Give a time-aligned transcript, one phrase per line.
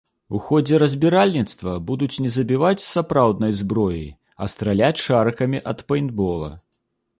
[0.37, 4.03] У ходзе разбіральніцтва будуць не забіваць з сапраўднай зброі,
[4.45, 6.53] а страляць шарыкамі ад пэйнтбола.